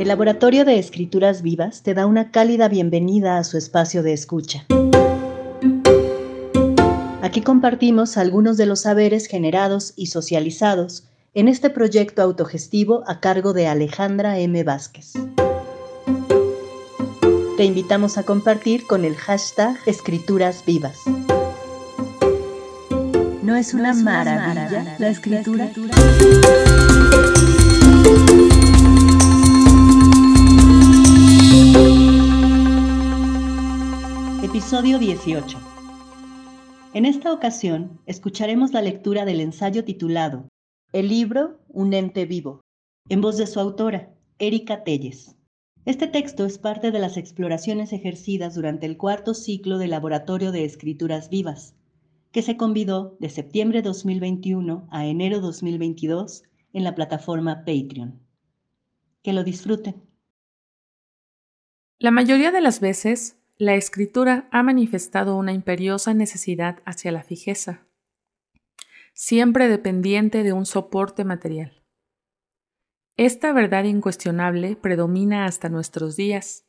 [0.00, 4.64] El Laboratorio de Escrituras Vivas te da una cálida bienvenida a su espacio de escucha.
[7.20, 13.52] Aquí compartimos algunos de los saberes generados y socializados en este proyecto autogestivo a cargo
[13.52, 14.64] de Alejandra M.
[14.64, 15.12] Vázquez.
[17.58, 20.96] Te invitamos a compartir con el hashtag Escrituras Vivas.
[23.42, 25.70] ¿No es una, maravilla, la escritura?
[34.50, 35.58] Episodio 18.
[36.94, 40.48] En esta ocasión escucharemos la lectura del ensayo titulado
[40.92, 42.60] El libro, un ente vivo,
[43.08, 45.36] en voz de su autora, Erika Telles.
[45.84, 50.64] Este texto es parte de las exploraciones ejercidas durante el cuarto ciclo del Laboratorio de
[50.64, 51.76] Escrituras Vivas,
[52.32, 58.18] que se convidó de septiembre 2021 a enero 2022 en la plataforma Patreon.
[59.22, 60.02] Que lo disfruten.
[62.00, 67.82] La mayoría de las veces, la escritura ha manifestado una imperiosa necesidad hacia la fijeza,
[69.12, 71.82] siempre dependiente de un soporte material.
[73.18, 76.64] Esta verdad incuestionable predomina hasta nuestros días,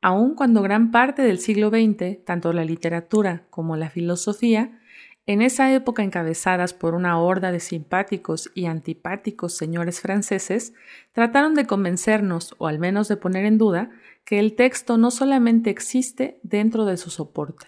[0.00, 4.80] aun cuando gran parte del siglo XX, tanto la literatura como la filosofía,
[5.28, 10.72] en esa época encabezadas por una horda de simpáticos y antipáticos señores franceses,
[11.12, 13.90] trataron de convencernos, o al menos de poner en duda,
[14.24, 17.66] que el texto no solamente existe dentro de su soporte.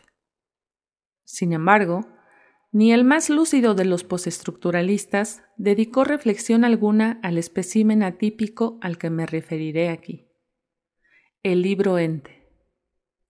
[1.25, 2.06] Sin embargo,
[2.72, 9.11] ni el más lúcido de los postestructuralistas dedicó reflexión alguna al espécimen atípico al que
[9.11, 10.31] me referiré aquí.
[11.42, 12.48] El libro ente,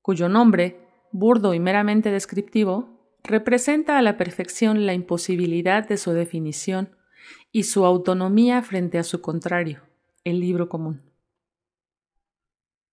[0.03, 6.97] cuyo nombre, burdo y meramente descriptivo, representa a la perfección la imposibilidad de su definición
[7.53, 9.83] y su autonomía frente a su contrario,
[10.25, 11.03] el libro común.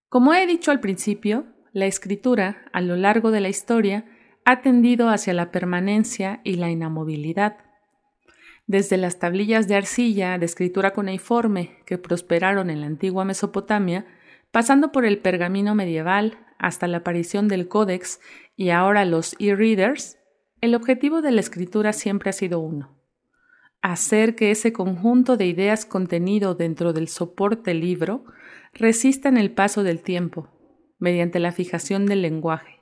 [0.09, 4.05] Como he dicho al principio, la escritura, a lo largo de la historia,
[4.45, 7.57] ha tendido hacia la permanencia y la inamovilidad.
[8.65, 14.05] Desde las tablillas de arcilla de escritura cuneiforme que prosperaron en la antigua Mesopotamia,
[14.51, 18.19] pasando por el pergamino medieval hasta la aparición del códex
[18.55, 20.17] y ahora los e-readers,
[20.61, 22.97] el objetivo de la escritura siempre ha sido uno,
[23.81, 28.25] hacer que ese conjunto de ideas contenido dentro del soporte libro
[28.73, 30.49] resista en el paso del tiempo,
[30.97, 32.77] mediante la fijación del lenguaje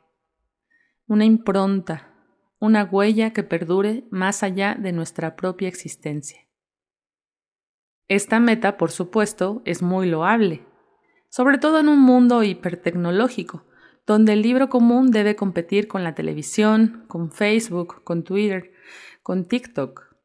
[1.07, 2.11] una impronta,
[2.59, 6.47] una huella que perdure más allá de nuestra propia existencia.
[8.07, 10.65] Esta meta, por supuesto, es muy loable,
[11.35, 13.65] sobre todo en un mundo hipertecnológico,
[14.07, 18.71] donde el libro común debe competir con la televisión, con Facebook, con Twitter,
[19.21, 20.15] con TikTok.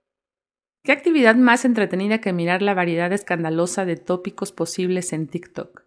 [0.85, 5.83] ¿Qué actividad más entretenida que mirar la variedad escandalosa de tópicos posibles en TikTok?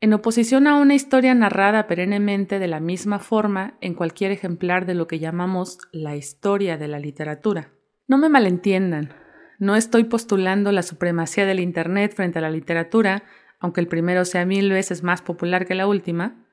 [0.00, 4.94] en oposición a una historia narrada perennemente de la misma forma en cualquier ejemplar de
[4.94, 7.68] lo que llamamos la historia de la literatura.
[8.08, 9.14] No me malentiendan,
[9.60, 13.22] no estoy postulando la supremacía del Internet frente a la literatura,
[13.62, 16.44] aunque el primero sea mil veces más popular que la última,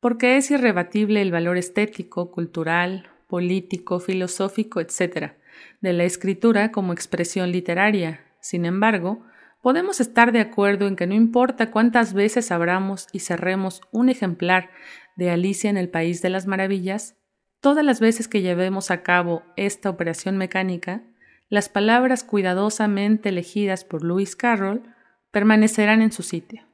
[0.00, 5.32] porque es irrebatible el valor estético, cultural, político, filosófico, etc.,
[5.80, 8.20] de la escritura como expresión literaria.
[8.40, 9.24] Sin embargo,
[9.62, 14.68] podemos estar de acuerdo en que no importa cuántas veces abramos y cerremos un ejemplar
[15.16, 17.16] de Alicia en el País de las Maravillas,
[17.62, 21.02] todas las veces que llevemos a cabo esta operación mecánica,
[21.48, 24.82] las palabras cuidadosamente elegidas por Lewis Carroll
[25.30, 26.66] permanecerán en su sitio.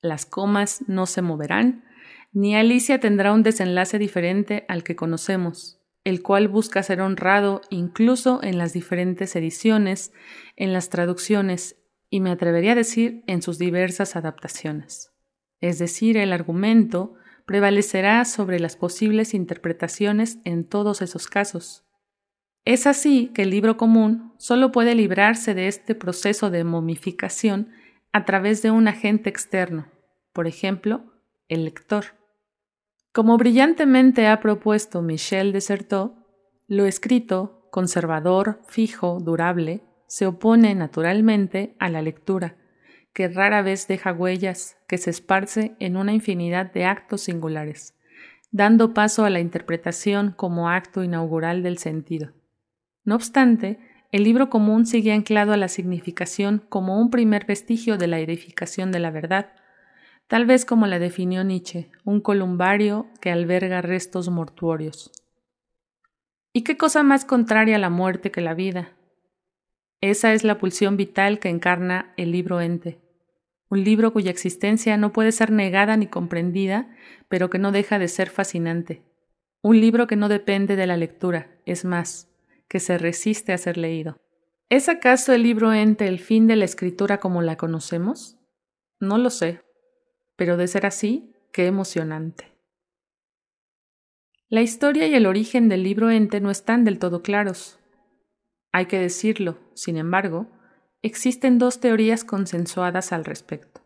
[0.00, 1.84] Las comas no se moverán,
[2.32, 8.42] ni Alicia tendrá un desenlace diferente al que conocemos, el cual busca ser honrado incluso
[8.42, 10.12] en las diferentes ediciones,
[10.56, 11.76] en las traducciones
[12.10, 15.12] y me atrevería a decir en sus diversas adaptaciones.
[15.60, 17.14] Es decir, el argumento
[17.46, 21.84] prevalecerá sobre las posibles interpretaciones en todos esos casos.
[22.64, 27.68] Es así que el libro común solo puede librarse de este proceso de momificación
[28.12, 29.86] a través de un agente externo,
[30.32, 31.04] por ejemplo,
[31.48, 32.06] el lector.
[33.12, 36.14] Como brillantemente ha propuesto Michel Desertot,
[36.66, 42.56] lo escrito, conservador, fijo, durable, se opone naturalmente a la lectura,
[43.12, 47.94] que rara vez deja huellas, que se esparce en una infinidad de actos singulares,
[48.52, 52.32] dando paso a la interpretación como acto inaugural del sentido.
[53.04, 53.78] No obstante,
[54.12, 58.92] el libro común sigue anclado a la significación como un primer vestigio de la edificación
[58.92, 59.52] de la verdad,
[60.26, 65.10] tal vez como la definió Nietzsche, un columbario que alberga restos mortuorios.
[66.52, 68.92] ¿Y qué cosa más contraria a la muerte que la vida?
[70.00, 73.00] Esa es la pulsión vital que encarna el libro ente,
[73.68, 76.94] un libro cuya existencia no puede ser negada ni comprendida,
[77.28, 79.02] pero que no deja de ser fascinante,
[79.60, 82.33] un libro que no depende de la lectura, es más,
[82.74, 84.20] que se resiste a ser leído.
[84.68, 88.36] ¿Es acaso el libro ente el fin de la escritura como la conocemos?
[88.98, 89.60] No lo sé,
[90.34, 92.58] pero de ser así, qué emocionante.
[94.48, 97.78] La historia y el origen del libro ente no están del todo claros.
[98.72, 100.50] Hay que decirlo, sin embargo,
[101.00, 103.82] existen dos teorías consensuadas al respecto.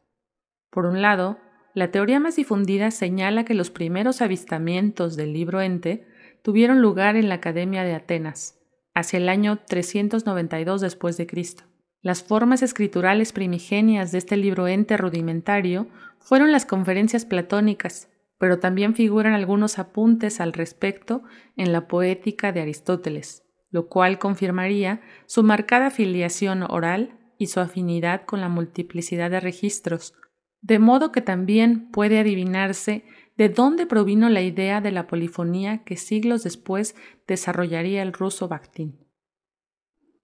[0.70, 1.37] Por un lado,
[1.75, 6.06] la teoría más difundida señala que los primeros avistamientos del libro ente
[6.40, 8.57] tuvieron lugar en la Academia de Atenas,
[8.98, 11.64] hacia el año 392 después de Cristo.
[12.00, 18.94] Las formas escriturales primigenias de este libro ente rudimentario fueron las conferencias platónicas, pero también
[18.94, 21.22] figuran algunos apuntes al respecto
[21.56, 28.24] en la poética de Aristóteles, lo cual confirmaría su marcada filiación oral y su afinidad
[28.24, 30.14] con la multiplicidad de registros,
[30.60, 33.04] de modo que también puede adivinarse
[33.38, 36.96] de dónde provino la idea de la polifonía que siglos después
[37.29, 38.99] desarrollaría el ruso Bakhtin.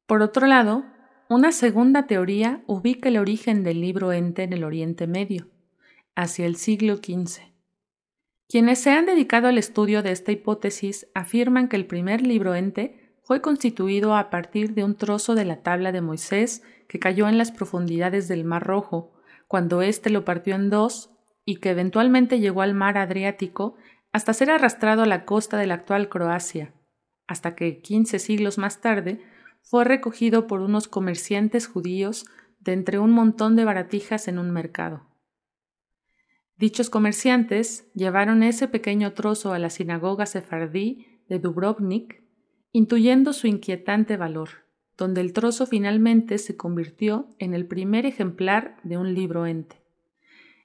[0.05, 0.85] Por otro lado,
[1.31, 5.49] una segunda teoría ubica el origen del libro ente en el Oriente Medio,
[6.17, 7.55] hacia el siglo XV.
[8.49, 13.17] Quienes se han dedicado al estudio de esta hipótesis afirman que el primer libro ente
[13.23, 17.39] fue constituido a partir de un trozo de la tabla de Moisés que cayó en
[17.39, 19.13] las profundidades del Mar Rojo,
[19.47, 21.14] cuando éste lo partió en dos
[21.44, 23.76] y que eventualmente llegó al mar Adriático
[24.12, 26.73] hasta ser arrastrado a la costa de la actual Croacia,
[27.26, 29.20] hasta que, quince siglos más tarde,
[29.62, 32.26] fue recogido por unos comerciantes judíos
[32.61, 35.06] de entre un montón de baratijas en un mercado.
[36.56, 42.23] Dichos comerciantes llevaron ese pequeño trozo a la sinagoga sefardí de Dubrovnik
[42.75, 44.50] intuyendo su inquietante valor,
[44.96, 49.84] donde el trozo finalmente se convirtió en el primer ejemplar de un libro ente,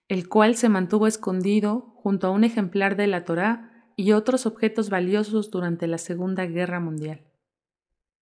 [0.09, 4.89] el cual se mantuvo escondido junto a un ejemplar de la Torá y otros objetos
[4.89, 7.21] valiosos durante la Segunda Guerra Mundial.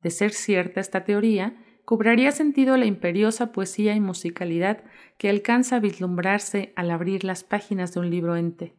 [0.01, 4.84] De ser cierta esta teoría, cobraría sentido la imperiosa poesía y musicalidad
[5.18, 8.75] que alcanza a vislumbrarse al abrir las páginas de un libro ente,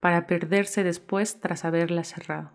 [0.00, 2.52] para perderse después tras haberla cerrado.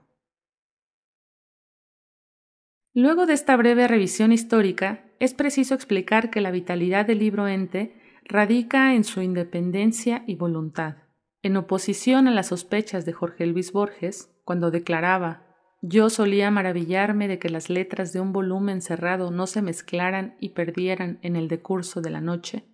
[2.93, 8.00] Luego de esta breve revisión histórica, es preciso explicar que la vitalidad del libro ente
[8.23, 10.97] radica en su independencia y voluntad.
[11.41, 15.51] En oposición a las sospechas de Jorge Luis Borges, cuando declaraba
[15.81, 20.49] yo solía maravillarme de que las letras de un volumen cerrado no se mezclaran y
[20.49, 22.65] perdieran en el decurso de la noche.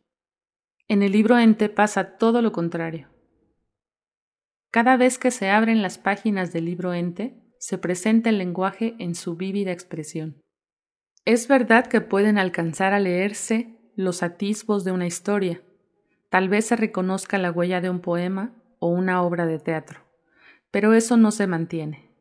[0.90, 3.08] En el libro ente pasa todo lo contrario.
[4.72, 9.16] Cada vez que se abren las páginas del libro ente, se presenta el lenguaje en
[9.16, 10.42] su vívida expresión.
[11.24, 15.64] Es verdad que pueden alcanzar a leerse los atisbos de una historia,
[16.30, 20.02] tal vez se reconozca la huella de un poema o una obra de teatro,
[20.70, 22.12] pero eso no se mantiene.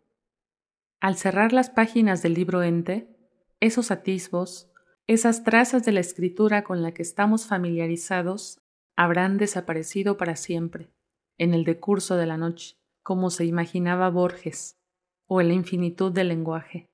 [1.01, 3.15] Al cerrar las páginas del libro ente,
[3.61, 4.73] esos atisbos,
[5.07, 8.59] esas trazas de la escritura con la que estamos familiarizados,
[8.97, 10.89] habrán desaparecido para siempre,
[11.37, 14.79] en el decurso de la noche, como se imaginaba Borges,
[15.27, 16.89] o en la infinitud del lenguaje.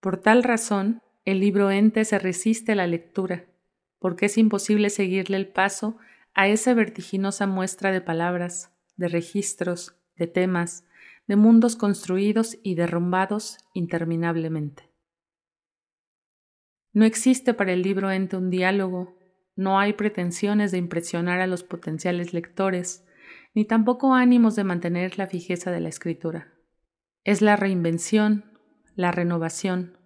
[0.00, 3.44] Por tal razón, el libro ente se resiste a la lectura,
[4.00, 5.96] porque es imposible seguirle el paso
[6.34, 10.84] a esa vertiginosa muestra de palabras, de registros, de temas,
[11.28, 14.90] de mundos construidos y derrumbados interminablemente.
[16.92, 19.16] No existe para el libro ente un diálogo,
[19.54, 23.04] no hay pretensiones de impresionar a los potenciales lectores,
[23.54, 26.52] ni tampoco ánimos de mantener la fijeza de la escritura.
[27.22, 28.58] Es la reinvención,
[28.96, 29.98] la renovación,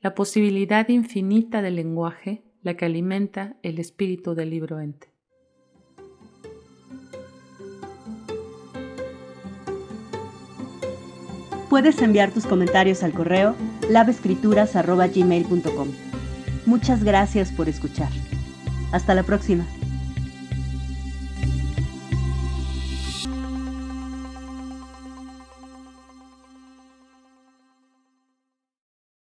[0.00, 5.08] la posibilidad infinita del lenguaje la que alimenta el espíritu del libro ente.
[11.70, 13.54] Puedes enviar tus comentarios al correo
[13.88, 15.88] labescrituras.gmail.com.
[16.66, 18.10] Muchas gracias por escuchar.
[18.90, 19.64] Hasta la próxima.